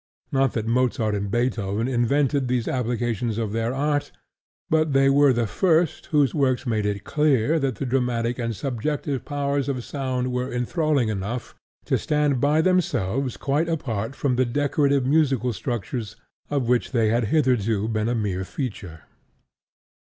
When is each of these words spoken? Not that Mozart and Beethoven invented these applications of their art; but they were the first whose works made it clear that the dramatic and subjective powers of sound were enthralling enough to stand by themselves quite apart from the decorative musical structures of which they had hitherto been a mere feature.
Not 0.31 0.53
that 0.53 0.65
Mozart 0.65 1.13
and 1.13 1.29
Beethoven 1.29 1.87
invented 1.87 2.47
these 2.47 2.67
applications 2.67 3.37
of 3.37 3.51
their 3.51 3.71
art; 3.71 4.11
but 4.67 4.93
they 4.93 5.11
were 5.11 5.31
the 5.31 5.45
first 5.45 6.07
whose 6.07 6.33
works 6.33 6.65
made 6.65 6.87
it 6.87 7.03
clear 7.03 7.59
that 7.59 7.75
the 7.75 7.85
dramatic 7.85 8.39
and 8.39 8.55
subjective 8.55 9.23
powers 9.25 9.69
of 9.69 9.83
sound 9.83 10.31
were 10.33 10.51
enthralling 10.51 11.09
enough 11.09 11.53
to 11.85 11.99
stand 11.99 12.41
by 12.41 12.61
themselves 12.61 13.37
quite 13.37 13.69
apart 13.69 14.15
from 14.15 14.37
the 14.37 14.45
decorative 14.45 15.05
musical 15.05 15.53
structures 15.53 16.15
of 16.49 16.67
which 16.67 16.93
they 16.93 17.09
had 17.09 17.25
hitherto 17.25 17.87
been 17.87 18.09
a 18.09 18.15
mere 18.15 18.43
feature. 18.43 19.01